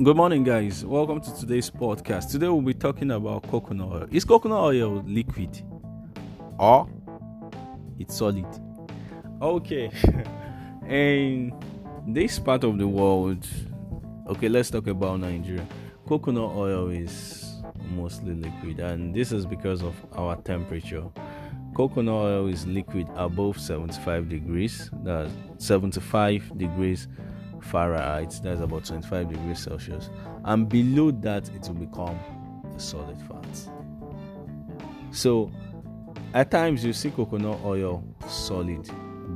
Good 0.00 0.16
morning, 0.16 0.44
guys. 0.44 0.84
Welcome 0.84 1.20
to 1.22 1.34
today's 1.34 1.68
podcast. 1.68 2.30
Today 2.30 2.46
we'll 2.46 2.60
be 2.60 2.72
talking 2.72 3.10
about 3.10 3.42
coconut 3.50 3.88
oil. 3.88 4.06
Is 4.12 4.24
coconut 4.24 4.60
oil 4.60 5.02
liquid 5.04 5.60
or 6.56 6.88
it's 7.98 8.16
solid? 8.16 8.46
Okay. 9.42 9.90
In 10.88 11.52
this 12.06 12.38
part 12.38 12.62
of 12.62 12.78
the 12.78 12.86
world, 12.86 13.44
okay, 14.28 14.48
let's 14.48 14.70
talk 14.70 14.86
about 14.86 15.18
Nigeria. 15.18 15.66
Coconut 16.06 16.52
oil 16.54 16.90
is 16.90 17.60
mostly 17.90 18.34
liquid, 18.34 18.78
and 18.78 19.12
this 19.12 19.32
is 19.32 19.46
because 19.46 19.82
of 19.82 19.96
our 20.12 20.36
temperature. 20.42 21.02
Coconut 21.74 22.14
oil 22.14 22.46
is 22.46 22.68
liquid 22.68 23.08
above 23.16 23.58
75 23.58 24.28
degrees, 24.28 24.90
that's 25.02 25.32
75 25.58 26.56
degrees 26.56 27.08
Fahrenheit, 27.68 28.34
uh, 28.34 28.40
that's 28.42 28.60
about 28.60 28.84
25 28.84 29.28
degrees 29.28 29.58
Celsius, 29.60 30.10
and 30.44 30.68
below 30.68 31.10
that 31.10 31.48
it 31.50 31.68
will 31.68 31.86
become 31.86 32.18
a 32.74 32.80
solid 32.80 33.20
fat. 33.22 33.70
So, 35.10 35.50
at 36.34 36.50
times 36.50 36.84
you 36.84 36.92
see 36.92 37.10
coconut 37.10 37.60
oil 37.64 38.04
solid 38.26 38.88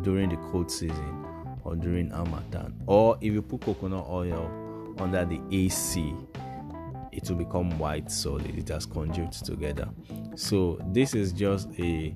during 0.02 0.28
the 0.28 0.36
cold 0.50 0.70
season 0.70 1.24
or 1.64 1.76
during 1.76 2.10
Harmattan, 2.10 2.82
or 2.86 3.16
if 3.20 3.32
you 3.32 3.42
put 3.42 3.62
coconut 3.62 4.06
oil 4.08 4.94
under 4.98 5.24
the 5.24 5.40
AC, 5.50 6.14
it 7.12 7.28
will 7.28 7.36
become 7.36 7.78
white 7.78 8.10
solid. 8.10 8.56
It 8.56 8.68
has 8.68 8.86
congealed 8.86 9.32
together. 9.32 9.88
So, 10.34 10.78
this 10.86 11.14
is 11.14 11.32
just 11.32 11.68
a 11.78 12.14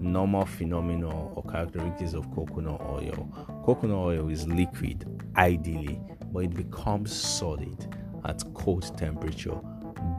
normal 0.00 0.46
phenomenon 0.46 1.32
or 1.34 1.42
characteristics 1.44 2.14
of 2.14 2.30
coconut 2.34 2.80
oil. 2.82 3.28
Coconut 3.64 3.96
oil 3.96 4.28
is 4.28 4.46
liquid, 4.48 5.04
ideally, 5.36 6.00
but 6.32 6.44
it 6.44 6.54
becomes 6.54 7.12
solid 7.14 7.94
at 8.24 8.42
cold 8.54 8.96
temperature 8.96 9.58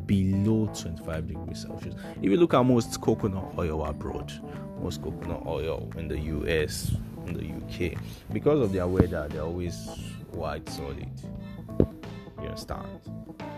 below 0.06 0.70
25 0.74 1.28
degrees 1.28 1.62
Celsius. 1.62 1.96
If 2.22 2.24
you 2.32 2.38
look 2.38 2.54
at 2.54 2.64
most 2.64 3.00
coconut 3.02 3.54
oil 3.58 3.86
abroad, 3.86 4.32
most 4.82 5.02
coconut 5.02 5.44
oil 5.46 5.90
in 5.98 6.08
the 6.08 6.20
US, 6.20 6.96
in 7.26 7.34
the 7.34 7.92
UK, 7.92 7.98
because 8.32 8.62
of 8.62 8.72
their 8.72 8.88
weather, 8.88 9.28
they're 9.30 9.42
always 9.42 9.88
white 10.32 10.68
solid. 10.70 11.10
Understand? 12.58 13.02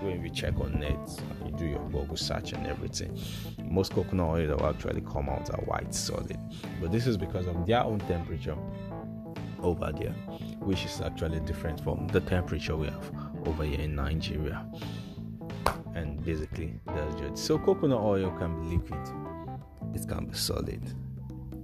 When 0.01 0.21
we 0.21 0.29
check 0.29 0.59
on 0.59 0.83
and 0.83 1.09
you 1.45 1.57
do 1.57 1.65
your 1.65 1.79
Google 1.89 2.17
search 2.17 2.51
and 2.51 2.67
everything, 2.67 3.17
most 3.63 3.93
coconut 3.93 4.27
oil 4.27 4.57
will 4.57 4.65
actually 4.65 4.99
come 4.99 5.29
out 5.29 5.49
are 5.51 5.61
white 5.61 5.95
solid. 5.95 6.37
But 6.81 6.91
this 6.91 7.07
is 7.07 7.15
because 7.15 7.47
of 7.47 7.65
their 7.65 7.81
own 7.81 7.99
temperature 7.99 8.57
over 9.61 9.93
there, 9.97 10.11
which 10.59 10.83
is 10.83 10.99
actually 10.99 11.39
different 11.41 11.79
from 11.81 12.07
the 12.09 12.19
temperature 12.19 12.75
we 12.75 12.87
have 12.87 13.11
over 13.45 13.63
here 13.63 13.79
in 13.79 13.95
Nigeria. 13.95 14.65
And 15.95 16.21
basically, 16.25 16.73
that's 16.85 17.15
just 17.15 17.45
so 17.45 17.57
coconut 17.57 18.01
oil 18.01 18.31
can 18.37 18.61
be 18.61 18.75
liquid, 18.75 19.07
it 19.95 20.05
can 20.09 20.25
be 20.25 20.35
solid. 20.35 20.81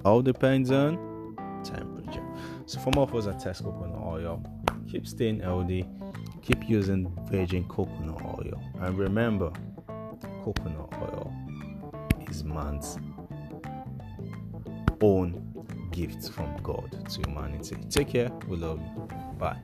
All 0.06 0.22
depends 0.22 0.72
on 0.72 1.36
temperature. 1.66 2.24
So, 2.66 2.80
for 2.80 2.92
more 2.96 3.04
of 3.04 3.14
us 3.14 3.26
that 3.26 3.42
test 3.42 3.66
coconut 3.66 4.02
oil, 4.02 4.42
keep 4.90 5.06
staying 5.06 5.42
healthy, 5.42 5.86
keep 6.46 6.70
using 6.70 7.12
virgin 7.32 7.68
coconut 7.68 8.22
oil, 8.24 8.62
and 8.82 8.98
remember, 8.98 9.52
coconut 10.44 10.94
oil 11.02 11.34
is 12.30 12.44
man's 12.44 13.00
own 15.02 15.42
gift 15.92 16.30
from 16.30 16.56
God 16.62 17.10
to 17.10 17.22
humanity. 17.28 17.78
Take 17.90 18.10
care. 18.10 18.32
We 18.48 18.58
love 18.58 18.80
you. 18.80 19.10
Bye. 19.40 19.58